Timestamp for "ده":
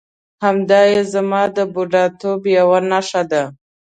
3.31-3.43